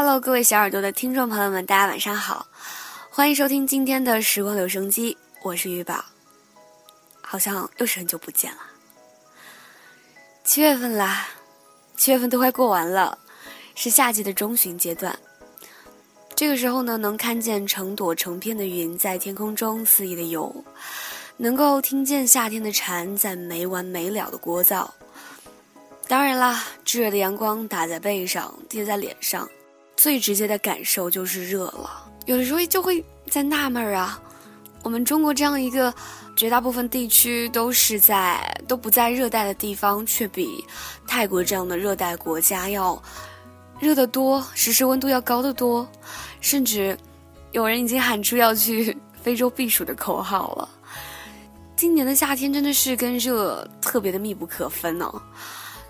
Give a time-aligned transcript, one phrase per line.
[0.00, 2.46] Hello，各位小耳朵的听众朋友们，大家晚上好，
[3.10, 6.04] 欢迎收听今天的时光留声机，我是鱼宝。
[7.20, 8.58] 好像又是很久不见了，
[10.44, 11.26] 七月份啦，
[11.96, 13.18] 七月份都快过完了，
[13.74, 15.18] 是夏季的中旬阶段。
[16.36, 20.64] 这个时候呢，能看见成朵成片的云在天空中肆意的游，
[21.38, 24.88] 能够听见夏天的蝉在没完没了的聒噪。
[26.06, 29.48] 当然啦，炙热的阳光打在背上，贴在脸上。
[29.98, 34.22] 最直接的感受就是热了，有的时候就会在纳闷啊，
[34.84, 35.92] 我们中国这样一个
[36.36, 40.64] 绝大部分地区都是在都不在热带的地方，却比
[41.04, 43.02] 泰国这样的热带国家要
[43.80, 45.86] 热得多，实时温度要高得多，
[46.40, 46.96] 甚至
[47.50, 50.68] 有人已经喊出要去 非洲避暑的口号了。
[51.74, 55.12] 今年的夏天真的是跟热特别的密不可分呢，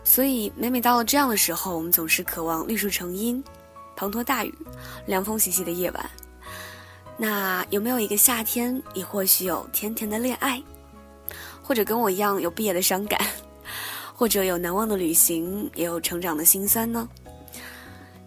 [0.03, 3.44] 所以每每到了这样的时候，我们总是渴望绿树成荫。
[3.98, 4.54] 滂沱大雨，
[5.06, 6.10] 凉风习习的夜晚，
[7.16, 10.62] 那有没有一个夏天，你或许有甜甜的恋爱，
[11.60, 13.20] 或者跟我一样有毕业的伤感，
[14.14, 17.08] 或者有难忘的旅行，也有成长的辛酸呢？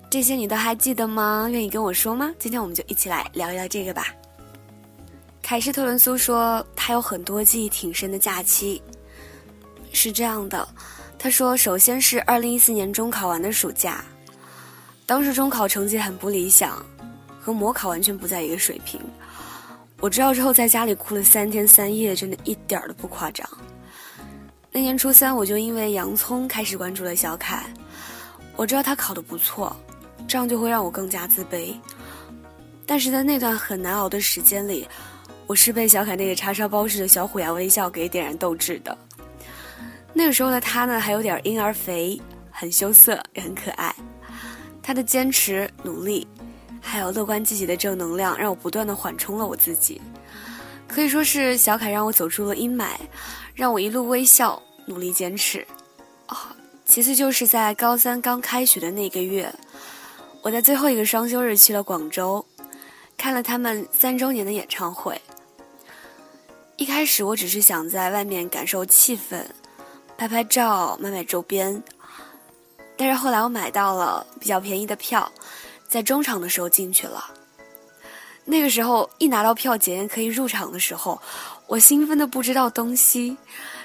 [0.09, 1.47] 这些你都还记得吗？
[1.49, 2.29] 愿意跟我说吗？
[2.37, 4.13] 今天我们就一起来聊一聊这个吧。
[5.41, 8.83] 凯士特伦苏说，他有很多记忆挺深的假期，
[9.93, 10.67] 是这样的，
[11.17, 14.03] 他说，首先是二零一四年中考完的暑假。
[15.11, 16.81] 当时中考成绩很不理想，
[17.37, 18.97] 和模考完全不在一个水平。
[19.99, 23.45] 我知道之后在家里哭了三天三夜，真的一点儿都不夸张。
[24.71, 27.65] 那年初三，我就因为洋葱开始关注了小凯。
[28.55, 29.75] 我知道他考得不错，
[30.29, 31.75] 这样就会让我更加自卑。
[32.85, 34.87] 但是在那段很难熬的时间里，
[35.45, 38.97] 我是被小凯那个叉烧包式的小虎牙微笑给点燃斗志的。
[40.13, 42.17] 那个时候的他呢，还有点婴儿肥，
[42.49, 43.93] 很羞涩，也很可爱。
[44.83, 46.27] 他的坚持、努力，
[46.81, 50.01] 还有乐观积极的正能量，让我不断的缓冲了我自己。
[50.87, 52.87] 可以说是小凯让我走出了阴霾，
[53.53, 55.65] 让我一路微笑，努力坚持。
[56.27, 56.35] 哦，
[56.85, 59.53] 其次就是在高三刚开学的那个月，
[60.41, 62.45] 我在最后一个双休日去了广州，
[63.17, 65.21] 看了他们三周年的演唱会。
[66.75, 69.45] 一开始我只是想在外面感受气氛，
[70.17, 71.81] 拍拍照，买买周边。
[73.01, 75.27] 但是后来我买到了比较便宜的票，
[75.87, 77.31] 在中场的时候进去了。
[78.45, 81.19] 那个时候一拿到票检验可以入场的时候，
[81.65, 83.35] 我兴奋的不知道东西。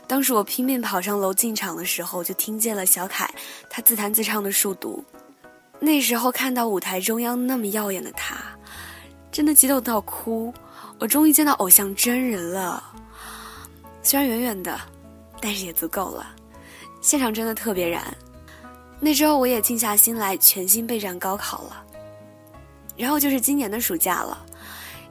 [0.07, 3.27] 当时我拼命跑上楼进场的时候，就听见了小凯
[3.71, 5.03] 他自弹自唱的数独。
[5.81, 8.37] 那时候看到舞台中央那么耀眼的他，
[9.33, 10.53] 真的激动到哭。
[10.99, 12.85] 我终于见到偶像真人了，
[14.03, 14.79] 虽然远远的，
[15.41, 16.27] 但是也足够了。
[17.01, 18.15] 现场真的特别燃。
[18.99, 21.85] 那之后，我也静下心来，全心备战高考了。
[22.97, 24.45] 然后就是今年的暑假了，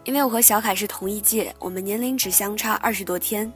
[0.03, 3.51] 因为我和小凯是同一届，我们年龄只相差二十多天。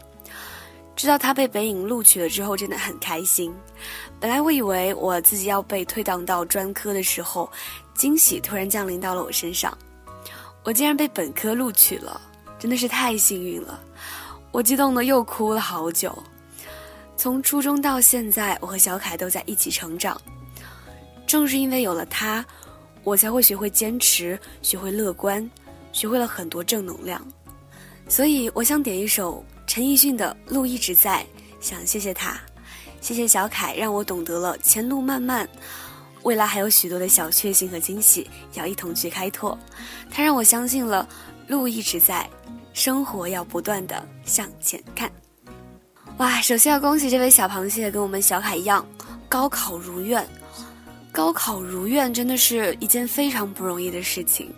[0.95, 3.53] 知道他被北影录取了之后，真的很开心。
[4.19, 7.49] 本来我以为我自己要被退档到专科的时候，
[7.95, 9.75] 惊喜突然降临到了我身上，
[10.63, 12.19] 我竟然被本科录取了，
[12.59, 13.79] 真的是太幸运了。
[14.51, 16.15] 我激动的又哭了好久。
[17.19, 20.19] 从初中到现在，我和小凯都在一起成长。
[21.27, 22.45] 正是因为有了他，
[23.03, 25.47] 我才会学会坚持，学会乐观，
[25.91, 27.21] 学会了很多正能量。
[28.07, 31.21] 所以，我想点一首陈奕迅的《路一直在》，
[31.59, 32.39] 想谢谢他，
[33.01, 35.45] 谢谢小凯，让我懂得了前路漫漫，
[36.23, 39.59] 未来还有许多的小确幸和惊喜要一同去开拓。
[40.09, 41.05] 他让我相信了
[41.47, 42.29] 路一直在，
[42.71, 45.11] 生活要不断的向前看。
[46.19, 48.85] 哇，首先要恭喜这位小螃蟹跟我们小凯一样，
[49.29, 50.27] 高考如愿。
[51.13, 54.53] 高考如愿真的是一件非常不容易的事情，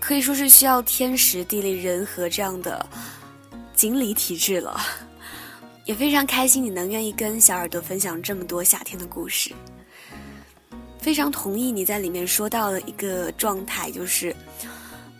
[0.00, 2.84] 可以说是需要天时地利人和这样的
[3.74, 4.80] 锦鲤体质了。
[5.84, 9.52] 也非常开心你能愿意跟小耳朵分享这么多夏天的故事。
[11.00, 14.34] 非常同意你在里面说到的一个状态，就是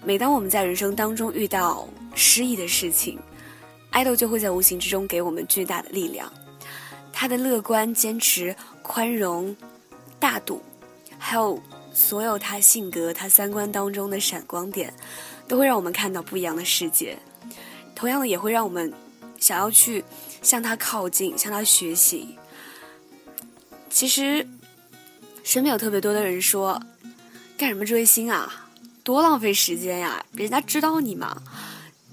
[0.03, 3.19] 每当我们在人生当中遇到失意的事情。
[3.94, 6.31] 爱豆就会在无形之中给我们巨大的力量，
[7.12, 9.56] 他的乐观、坚持、宽容、
[10.19, 10.61] 大度，
[11.17, 11.62] 还有
[11.93, 14.93] 所有他性格、他三观当中的闪光点，
[15.46, 17.17] 都会让我们看到不一样的世界。
[17.94, 18.93] 同样的，也会让我们
[19.38, 20.05] 想要去
[20.43, 22.37] 向他靠近、向他学习。
[23.88, 24.44] 其实，
[25.44, 26.82] 身边有特别多的人说
[27.56, 28.67] ：“干什么追星啊？
[29.05, 30.26] 多浪费时间呀！
[30.32, 31.40] 人家知道你吗？”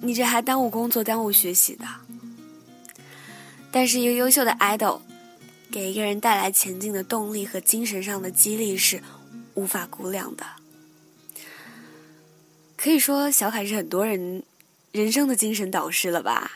[0.02, 1.86] 你这还耽误工作、耽误学习的。
[3.72, 5.00] 但是一个优秀的 idol，
[5.72, 9.02] 给一个人带来前进的动力和精神上的激励是
[9.54, 10.46] 无法估量的。
[12.76, 14.44] 可以说，小凯是很多人
[14.92, 16.52] 人生的精神导师了吧？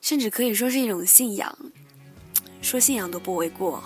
[0.00, 1.58] 甚至可以说是一种信仰，
[2.62, 3.82] 说信仰都不为过。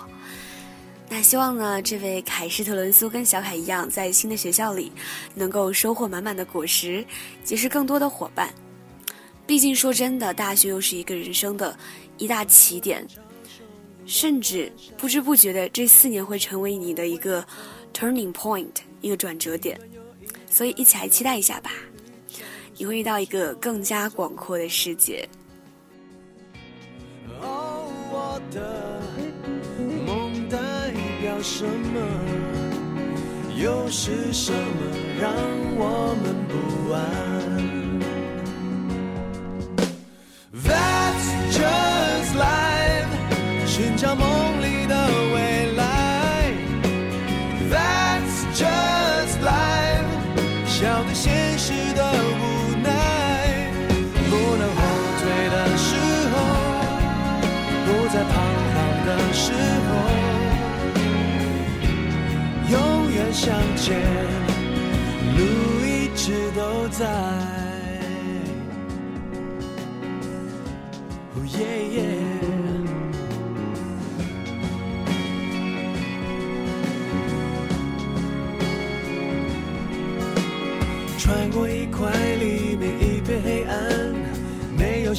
[1.15, 4.91] 那希望呢，这位凯施特伦苏跟小凯一样，在新的学校里
[5.35, 7.05] 能够收获满满的果实，
[7.45, 8.49] 结识更多的伙伴。
[9.47, 11.79] 毕竟说真的，大学又是一个人生的
[12.17, 13.07] 一大起点，
[14.07, 17.47] 甚至不知不觉的这四年会成为你的一个
[17.93, 18.73] turning point，
[19.03, 19.79] 一个转折点。
[20.49, 21.73] 所以一起来期待一下吧，
[22.79, 25.29] 你会遇到一个更加广阔的世界。
[27.43, 29.03] 哦，我的
[31.43, 32.01] 什么？
[33.57, 34.59] 又是什么
[35.21, 35.31] 让
[35.77, 37.01] 我们不安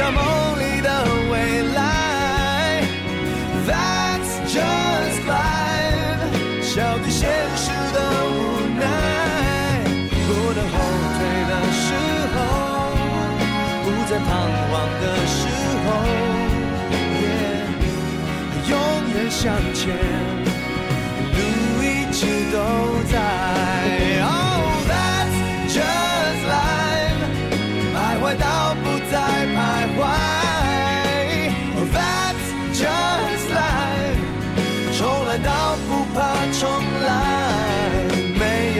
[0.00, 0.22] 向梦
[0.58, 0.88] 里的
[1.30, 1.34] 未
[1.74, 1.78] 来。
[3.68, 6.24] That's just life，
[6.62, 8.34] 笑对现实的无
[8.80, 8.82] 奈。
[10.26, 10.74] 不能后
[11.18, 11.84] 退的时
[12.32, 12.36] 候，
[13.84, 14.26] 不再彷
[14.70, 15.38] 徨的时
[15.84, 15.86] 候
[17.20, 17.68] ，yeah,
[18.70, 18.72] 永
[19.12, 19.84] 远向前，
[21.36, 21.38] 路
[21.82, 22.18] 一直
[22.50, 22.56] 都
[23.12, 24.09] 在。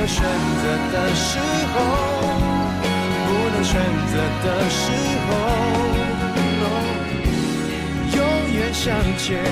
[0.01, 1.39] 有选择的时
[1.75, 1.77] 候，
[3.27, 3.75] 不能选
[4.11, 4.81] 择的时
[5.27, 5.31] 候。
[8.17, 8.19] 永
[8.55, 9.45] 远向前，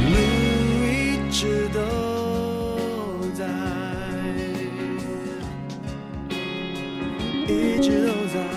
[0.00, 0.10] 你
[0.80, 1.78] 一直都
[3.34, 3.44] 在，
[7.46, 8.55] 一直都在。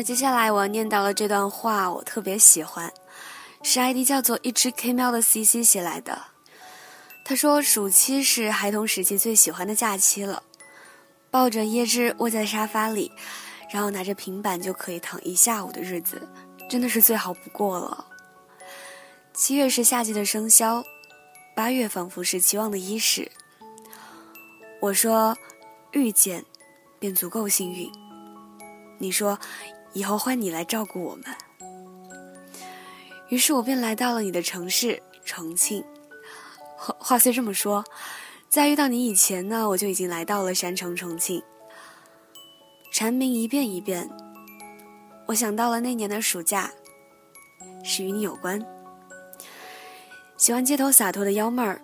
[0.00, 2.90] 那接下来我要念到的这段话，我特别喜欢，
[3.62, 6.18] 是 ID 叫做一只 K 喵的 CC 写来的。
[7.22, 10.42] 他说：“暑期是孩童时期最喜欢的假期了，
[11.30, 13.12] 抱着椰汁窝在沙发里，
[13.70, 16.26] 然后拿着平板就可以躺一下午的日子，
[16.70, 18.06] 真的是最好不过了。
[19.34, 20.82] 七月是夏季的生肖，
[21.54, 23.30] 八月仿佛是期望的伊始。
[24.80, 25.36] 我说，
[25.92, 26.42] 遇见，
[26.98, 27.92] 便足够幸运。
[28.96, 29.38] 你说。”
[29.92, 31.24] 以后换你来照顾我们。
[33.28, 35.84] 于是我便来到了你的城市重庆。
[36.76, 37.84] 话话虽这么说，
[38.48, 41.42] 在遇到你以前呢，我就已经来到了山城重庆。
[42.92, 44.10] 蝉鸣一遍一遍，
[45.26, 46.72] 我想到了那年的暑假，
[47.84, 48.60] 是与你有关。
[50.36, 51.80] 喜欢街头洒脱的幺妹儿，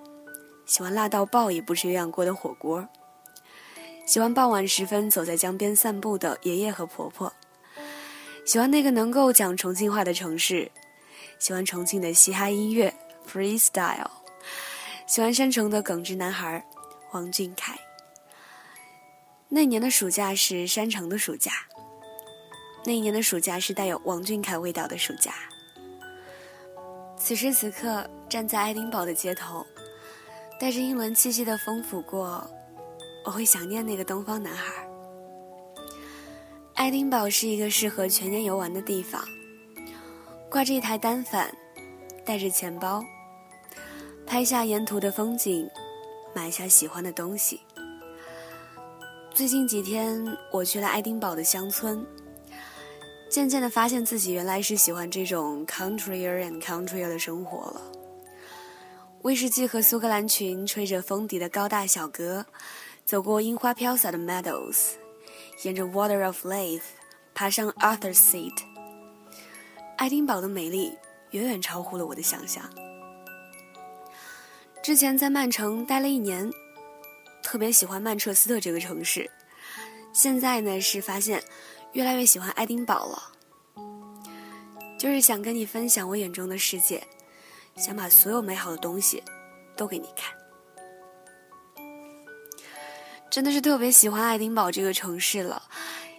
[0.65, 2.89] 喜欢辣到爆也不吃鸳鸯锅的火锅，
[4.05, 7.33] 喜欢傍晚时分走在江边散步的爷爷和婆婆。
[8.47, 10.71] 喜欢那个能够讲重庆话的城市，
[11.41, 12.95] 喜欢重庆的嘻哈音乐
[13.29, 14.07] freestyle，
[15.05, 16.65] 喜欢山城的耿直男孩
[17.11, 17.77] 王俊凯。
[19.49, 21.51] 那年的暑假是山城的暑假，
[22.85, 25.35] 那一年的暑假是带有王俊凯味道的暑假。
[27.19, 29.67] 此时此刻，站在爱丁堡的街头，
[30.61, 32.49] 带着英伦气息的风拂过，
[33.25, 34.86] 我会想念那个东方男孩。
[36.87, 39.21] 爱丁堡是一个适合全年游玩的地方。
[40.49, 41.53] 挂着一台单反，
[42.25, 43.03] 带着钱包，
[44.25, 45.69] 拍下沿途的风景，
[46.33, 47.61] 买下喜欢的东西。
[49.35, 52.07] 最近几天，我去了爱丁堡的乡村，
[53.29, 57.81] 渐渐的发现自己原来是喜欢这种 countryer and countryer 的生活了。
[59.23, 62.47] 威士忌和苏格兰裙吹着风笛的高大小阁，
[63.05, 64.91] 走过樱花飘洒的 meadows。
[65.63, 66.83] 沿着 Water of Life
[67.35, 68.57] 爬上 Arthur's Seat，
[69.97, 70.97] 爱丁堡的美丽
[71.31, 72.63] 远远超乎了我的想象。
[74.83, 76.51] 之前在曼城待了一年，
[77.43, 79.31] 特别喜欢曼彻斯特这个城市。
[80.13, 81.43] 现在呢是发现
[81.93, 83.33] 越来越喜欢爱丁堡了，
[84.99, 87.03] 就是想跟你分享我眼中的世界，
[87.77, 89.23] 想把所有美好的东西
[89.75, 90.36] 都给你看。
[93.31, 95.63] 真的是特别喜欢爱丁堡这个城市了。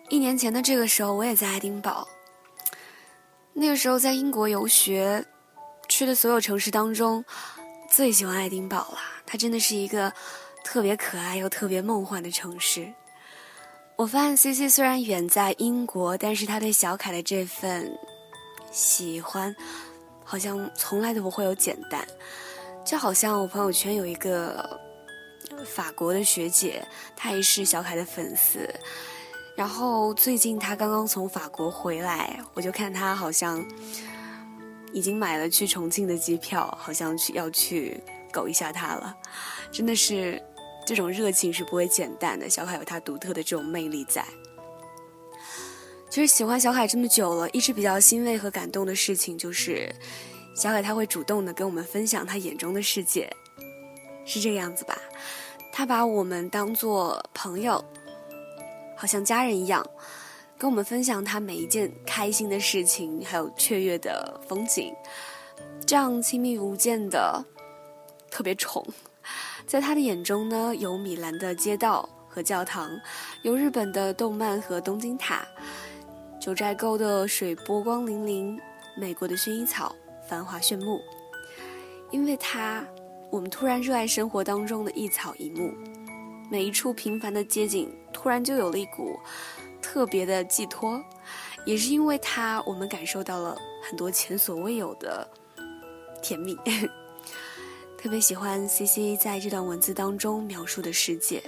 [0.09, 2.07] 一年前的这个时候，我也在爱丁堡。
[3.53, 5.25] 那个时候在英国游学，
[5.89, 7.25] 去的所有城市当中，
[7.89, 8.99] 最喜欢爱丁堡了。
[9.25, 10.13] 它真的是一个
[10.63, 12.93] 特别可爱又特别梦幻的城市。
[13.95, 17.91] 我发现 C C 虽然远在英国，但是他对小凯的这份
[18.71, 19.55] 喜欢，
[20.23, 22.07] 好像从来都不会有减淡。
[22.85, 24.86] 就好像我朋友圈有一个。
[25.65, 26.85] 法国的学姐，
[27.15, 28.69] 她也是小凯的粉丝。
[29.55, 33.65] 然后最近她刚刚从法国回来，我就看她好像
[34.93, 37.99] 已经买了去重庆的机票，好像去要去
[38.31, 39.15] 苟一下她了。
[39.71, 40.41] 真的是
[40.85, 42.49] 这种热情是不会减淡的。
[42.49, 44.23] 小凯有他独特的这种魅力在。
[46.09, 49.93] 其实喜欢小凯这么久了，一直比较欣慰和感动的事情就是，
[50.55, 53.29] 小凯他会主动的跟我们分享他眼中的世界，
[54.25, 54.97] 是这个样子吧？
[55.77, 57.85] 他把我们当做朋友，
[58.95, 59.87] 好像家人一样，
[60.57, 64.91] 跟我们分享他每一件开心的事情，还有雀跃的风景，
[65.85, 67.45] 这样亲密无间的，
[68.31, 68.83] 特别宠。
[69.67, 72.89] 在他的眼中呢，有米兰的街道和教堂，
[73.43, 75.45] 有日本的动漫和东京塔，
[76.41, 78.59] 九寨沟的水波光粼粼，
[78.95, 79.95] 美国的薰衣草
[80.27, 80.99] 繁华炫目，
[82.09, 82.83] 因为他。
[83.29, 85.73] 我们突然热爱生活当中的一草一木，
[86.49, 89.19] 每一处平凡的街景突然就有了一股
[89.81, 91.03] 特别的寄托。
[91.65, 95.27] 也是因为它，我们感受到了很多前所未有的
[96.21, 96.57] 甜蜜。
[97.97, 101.43] 特别喜欢 C C 在这段文字当中描述的世界，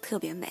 [0.00, 0.50] 特别美。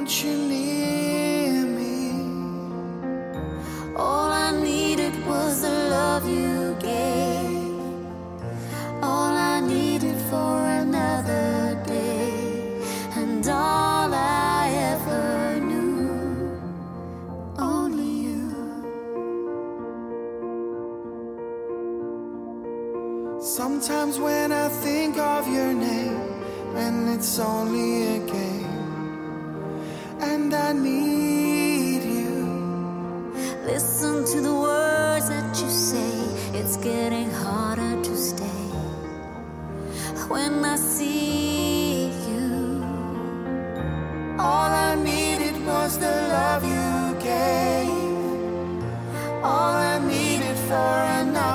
[0.00, 1.19] don't you need?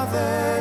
[0.05, 0.54] Father.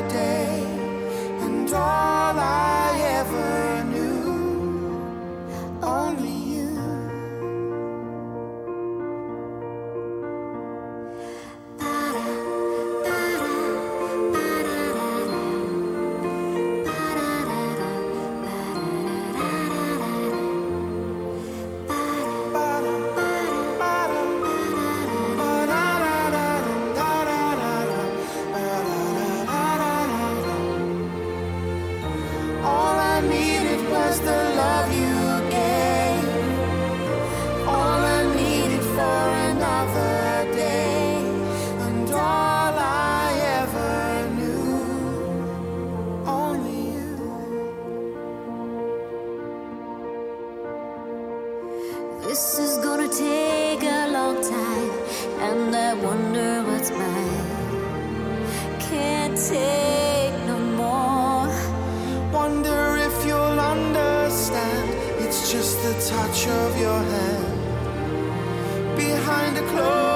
[52.23, 54.91] This is gonna take a long time,
[55.41, 57.47] and I wonder what's mine.
[58.81, 61.49] Can't take no more.
[62.33, 64.89] Wonder if you'll understand.
[65.25, 67.55] It's just the touch of your hand
[68.97, 70.14] behind a closed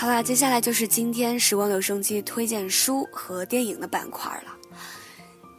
[0.00, 4.56] 好啦，接下来就是今天时光留声机推荐书和电影的板块了。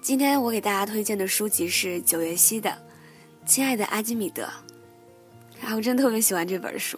[0.01, 2.69] 今天我给大家推荐的书籍是九月溪的
[3.45, 4.43] 《亲爱的阿基米德》，
[5.59, 6.97] 然后我真特别喜欢这本书。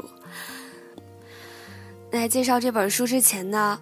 [2.12, 3.82] 在介绍这本书之前呢，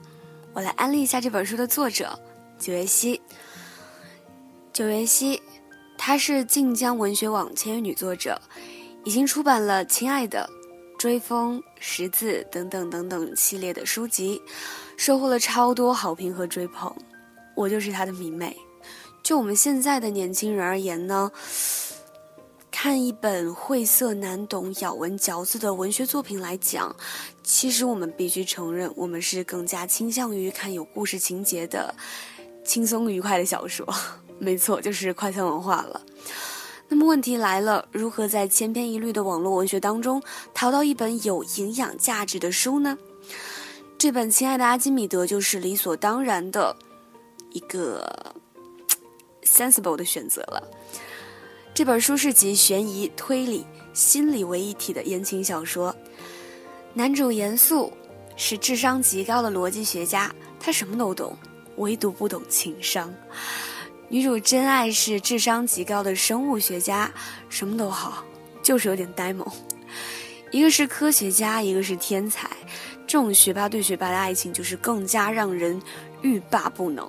[0.53, 2.17] 我来安利一下这本书的作者
[2.57, 3.19] 九月溪。
[4.71, 5.41] 九月溪，
[5.97, 8.41] 她是晋江文学网签约女作者，
[9.03, 10.49] 已经出版了《亲爱的》。
[10.99, 14.41] 追风、识字等等等等系列的书籍，
[14.97, 16.93] 收获了超多好评和追捧。
[17.55, 18.53] 我就是他的迷妹。
[19.23, 21.31] 就我们现在的年轻人而言呢，
[22.69, 26.93] 看一本晦涩难懂、咬文嚼字的文学作品来讲，
[27.43, 31.95] 其实我们必须承认，我们是更加倾向于看有故事情节的
[32.65, 33.87] 轻松愉快的小说。
[34.37, 36.01] 没错，就是快餐文化了。
[36.89, 40.21] 那么问题来了，如何在千篇一律的网络文学当中
[40.53, 42.97] 淘到一本有营养价值的书呢？
[43.97, 46.75] 这本《亲爱的阿基米德》就是理所当然的
[47.51, 48.33] 一个
[49.43, 50.67] sensible 的选择了。
[51.73, 55.95] 这本书是集悬疑、推理、心理为一体的言情小说。
[56.93, 57.93] 男主严肃，
[58.35, 61.37] 是智商极高的逻辑学家，他什么都懂，
[61.77, 63.13] 唯独不懂情商。
[64.11, 67.11] 女主真爱是智商极高的生物学家，
[67.47, 68.25] 什么都好，
[68.63, 69.47] 就是有点呆萌。
[70.49, 72.49] 一个是科学家，一个是天才，
[73.05, 75.79] 这种学霸对学霸的爱情就是更加让人
[76.23, 77.07] 欲罢不能。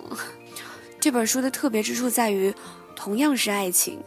[1.00, 2.54] 这本书的特别之处在于，
[2.94, 3.98] 同样是爱情，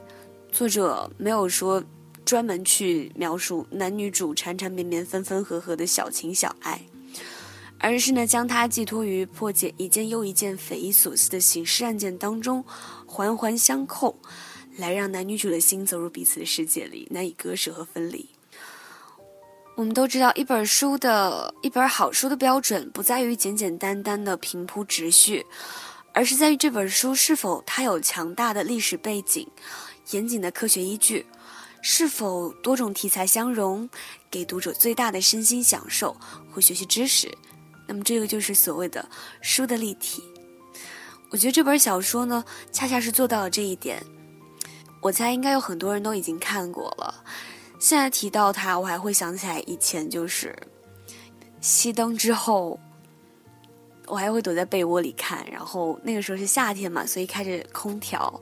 [0.52, 1.84] 作者没有说
[2.24, 6.80] 专门去描述男女主缠缠绵绵、分分合合的小情小爱。
[7.84, 12.64] 而是呢，将它寄托于破解一件又一件匪夷所思的刑事案件当中，
[13.06, 14.18] 环环相扣，
[14.78, 18.30] 来让男女主的心走入彼此的世界里，难以割舍和分离。
[19.76, 25.46] 我们都知道，一本书的一本好书的标准，不在于简简单单的平铺直叙，
[26.14, 29.46] 而是在于这本书是否它有强大的历史背景、
[30.12, 31.26] 严谨的科学依据，
[31.82, 33.90] 是否多种题材相融，
[34.32, 36.16] 给读者最大的身心享受
[36.50, 37.30] 和学习知识。
[37.88, 39.08] 那么这个就是所谓的
[39.42, 40.24] 书的立体。
[41.30, 44.04] 我觉得这本小说呢，恰恰是做到了这一点。
[45.02, 47.24] 我猜应该有很多人都已经看过了。
[47.80, 50.56] 现在提到它，我还会想起来以前就是
[51.62, 52.80] 熄灯之后，
[54.06, 55.46] 我还会躲在被窝里看。
[55.52, 58.42] 然后那个时候是夏天嘛，所以开着空调，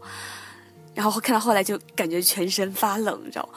[0.93, 3.49] 然后看到后来就感觉全身发冷，你知道。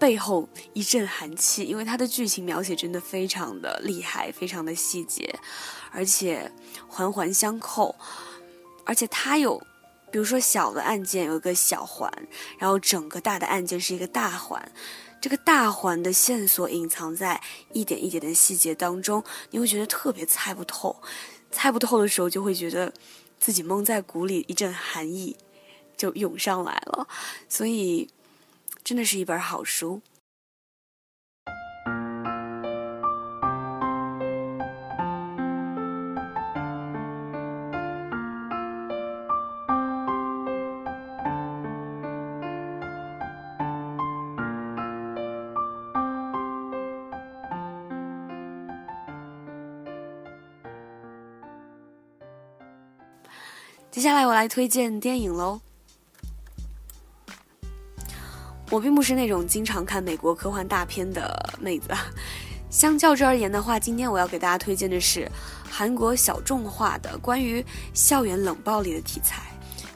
[0.00, 5.38] 背后一阵寒气，因为它的剧情描写真的非常的厉害，非常的细节，
[5.92, 6.50] 而且
[6.88, 7.94] 环环相扣，
[8.86, 9.58] 而且它有，
[10.10, 12.10] 比如说小的案件有一个小环，
[12.58, 14.72] 然后整个大的案件是一个大环，
[15.20, 17.38] 这个大环的线索隐藏在
[17.74, 20.96] 一点一点的细节当中，你会觉得特别猜不透，
[21.50, 22.90] 猜不透的时候就会觉得
[23.38, 25.36] 自己蒙在鼓里，一阵寒意
[25.94, 27.06] 就涌上来了，
[27.50, 28.08] 所以。
[28.82, 30.02] 真的是一本好书。
[53.90, 55.60] 接下来我来推荐电影喽。
[58.70, 61.88] 我并不是那种经常看美国科幻大片的妹子，
[62.70, 65.28] 相较之而言的话，今天我要给大家推荐的是
[65.68, 69.42] 韩国小众化的关于校园冷暴力的题材，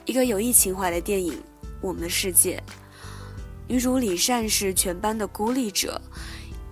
[0.03, 1.33] 一个有益情怀的电影
[1.79, 2.61] 《我们的世界》。
[3.65, 5.99] 女主李善是全班的孤立者，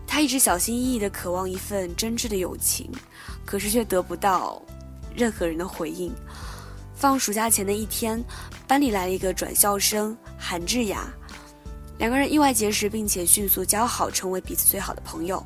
[0.05, 2.91] 她一直小心翼翼地渴望一份真挚的友情，
[3.45, 4.61] 可是却得不到
[5.15, 6.13] 任何人的回应。
[6.93, 8.21] 放暑假前的一天，
[8.67, 11.07] 班里来了一个转校生韩智雅。
[12.03, 15.41] 两个人意外结识，并且迅速交好，成为彼此最好的朋友。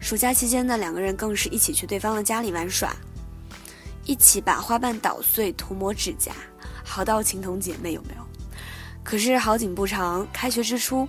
[0.00, 2.92] 暑假期间呢，两个人更是一起去对方的家里玩耍，
[4.04, 6.32] 一起把花瓣捣碎涂抹指甲，
[6.84, 8.22] 好到情同姐妹，有没有？
[9.04, 11.06] 可是好景不长，开学之初，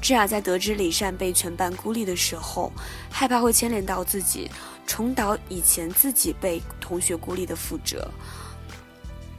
[0.00, 2.72] 智雅在得知李善被全班孤立的时候，
[3.10, 4.48] 害怕会牵连到自己，
[4.86, 8.08] 重蹈以前自己被同学孤立的覆辙。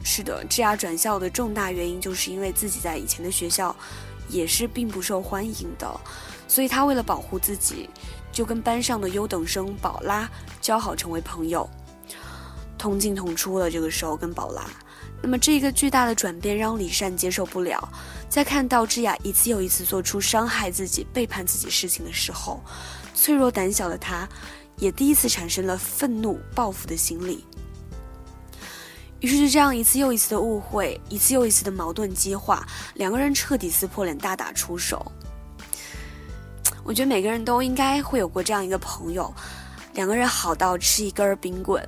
[0.04, 3.74] 是的，智雅转校的重大原因，就是因为自己在以前的学校。
[4.32, 6.00] 也是并不受欢迎的，
[6.48, 7.88] 所以他为了保护自己，
[8.32, 10.28] 就跟班上的优等生宝拉
[10.60, 11.68] 交好，成为朋友，
[12.78, 13.70] 同进同出了。
[13.70, 14.64] 这个时候跟宝拉，
[15.22, 17.88] 那么这个巨大的转变让李善接受不了，
[18.28, 22.60] 在看到智雅一次又一次做出伤害自己、背叛自己事情的时候，
[23.14, 24.26] 脆弱胆小的他，
[24.78, 27.44] 也第一次产生了愤怒报复的心理。
[29.22, 35.10] 于是就这样一次又一次的误会，一次又一次的矛盾激化，两个人彻底撕破脸，大打出手。
[36.82, 39.32] 我觉得每个人都应该会有过这样一个朋友，
[39.94, 41.80] 两个人好到吃一根冰棍，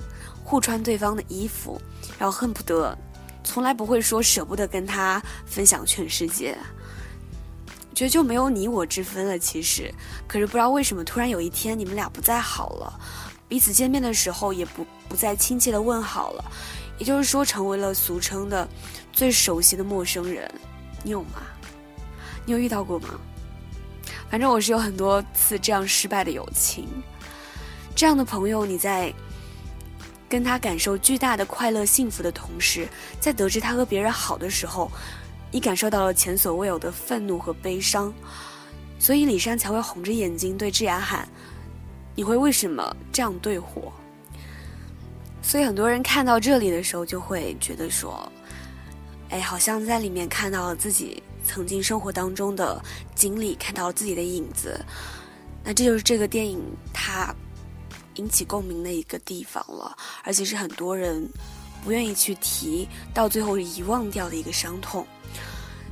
[0.45, 1.79] 互穿对方的衣服，
[2.17, 2.97] 然后恨不得
[3.43, 6.57] 从来不会说舍不得跟他分享全世界，
[7.93, 9.37] 觉得就没有你我之分了。
[9.37, 9.93] 其实，
[10.25, 12.97] 可是不知道为什么，突然有一天你们俩不再好了，
[13.49, 16.45] 彼此见面的时候也不不再亲切的问好了。
[16.97, 18.67] 也就是说，成为了俗称的
[19.11, 20.49] 最熟悉的陌生人，
[21.03, 21.41] 你有吗？
[22.45, 23.09] 你有遇到过吗？
[24.29, 26.87] 反正我是有很多次这样失败的友情。
[27.95, 29.13] 这样的朋友，你在
[30.27, 32.87] 跟他感受巨大的快乐、幸福的同时，
[33.19, 34.91] 在得知他和别人好的时候，
[35.51, 38.13] 你感受到了前所未有的愤怒和悲伤。
[38.97, 41.27] 所以李珊才会红着眼睛对智雅喊
[42.15, 43.93] ：“你会为什么这样对我？”
[45.47, 48.29] 所以很多人看到这里的时候，就会觉得说
[49.29, 54.83] ：“哎，好像在里面看到了自己曾经生活当中的经历，看到了自己的影子。
[55.63, 56.59] 那这就是这个电影
[56.91, 57.33] 它
[58.15, 61.29] 引起共鸣的一个地方了，而且是很多人
[61.83, 65.05] 不愿意去提到最后遗忘掉的一个伤痛。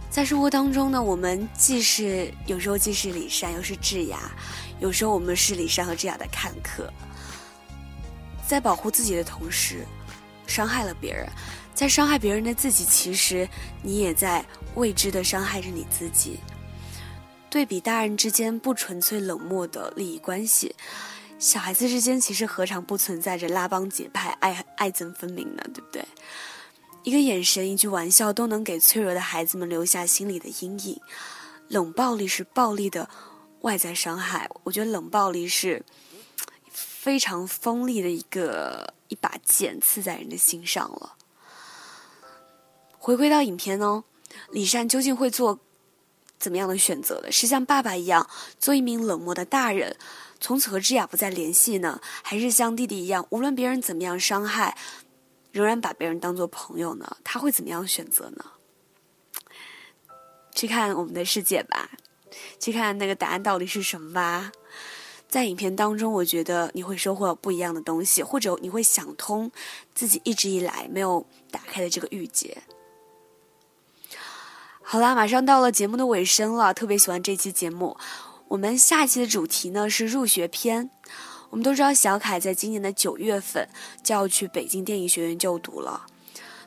[0.09, 4.31] 在生活当中呢，我们既是有时候既是李善，又是智雅，
[4.79, 6.91] 有时候我们是李善和智雅的看客，
[8.53, 9.83] 在保护自己的同时，
[10.45, 11.27] 伤害了别人，
[11.73, 13.49] 在伤害别人的自己，其实
[13.81, 16.37] 你也在未知的伤害着你自己。
[17.49, 20.75] 对比大人之间不纯粹冷漠的利益关系，
[21.39, 25.63] 小孩子之间其实何尝不存在着拉帮结派、爱爱憎分明呢？
[25.73, 26.05] 对不对？
[27.01, 31.01] 一个眼神，一句玩笑，都能给脆弱的孩子们留下心理的阴影。
[31.69, 33.09] 冷暴力是暴力的
[33.61, 35.83] 外在伤害，我觉得冷暴力是
[37.03, 41.17] 非常锋利的一个一把剑，刺在人的心上了。
[42.97, 44.05] 回归到影片呢，
[44.51, 45.59] 李善究竟会做
[46.39, 47.29] 怎么样的选择呢？
[47.29, 49.97] 是像爸爸一样做一名冷漠的大人，
[50.39, 51.99] 从此和智雅不再联系呢？
[52.21, 54.77] 还是像弟弟一样，无论别人怎么样伤害？
[55.51, 57.17] 仍然把别人当做朋友呢？
[57.21, 58.45] 他会怎么样选择呢？
[60.55, 61.89] 去看我们的世界吧，
[62.61, 64.53] 去看那个答案到底是什么吧。
[65.33, 69.51] 在影片当中，我觉得你会收获不一样的东西，或者你会想通
[69.95, 72.55] 自己一直以来没有打开的这个郁结。
[74.83, 77.97] 好啦，马上到了节目的尾声了，特别喜欢这期节目。
[78.49, 80.91] 我们下期的主题呢是入学篇。
[81.49, 83.67] 我们都知道，小凯在今年的九月份
[84.03, 86.05] 就要去北京电影学院就读了。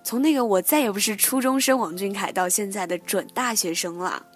[0.03, 4.27] 从那个我再也不是初中生王俊凯，到现在的准大学生了，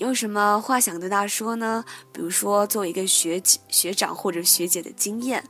[0.00, 1.84] 有什么话想对他说呢？
[2.10, 5.44] 比如说，作为一个学学长或者学姐的经验，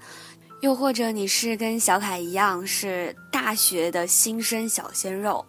[0.60, 5.46] 又或者你是跟小凯一样是大学的新生小鲜肉。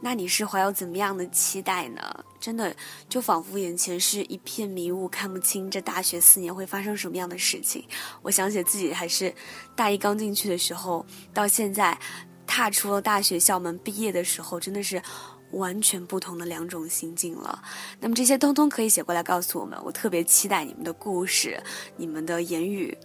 [0.00, 2.00] 那你是怀有怎么样的期待呢？
[2.38, 2.72] 真的
[3.08, 7.84] 就仿佛眼前是一片迷雾，看不清这大学四年会发生什么样的事情。
[8.22, 9.34] 我想起自己还是
[9.74, 11.98] 大一刚进去的时候，到现在
[12.46, 15.02] 踏出了大学校门毕业的时候，真的是
[15.52, 17.62] 完全不同的两种心境了。
[18.00, 21.62] 那么这些通通可以写过来告诉我们，我特别期待你们的故事，
[21.96, 22.96] 你们的言语。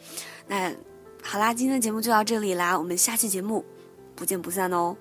[0.47, 0.71] 那
[1.21, 3.63] 好啦，今天的节目就到这里啦，我们下期节目
[4.15, 4.95] 不见不散哦。